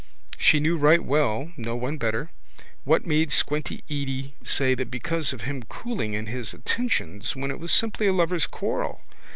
[0.39, 2.31] She knew right well, no one better,
[2.85, 7.59] what made squinty Edy say that because of him cooling in his attentions when it
[7.59, 9.01] was simply a lovers' quarrel.